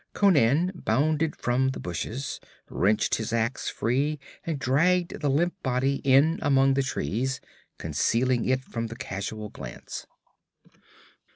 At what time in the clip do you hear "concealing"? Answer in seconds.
7.77-8.43